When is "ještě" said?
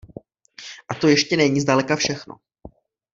1.07-1.37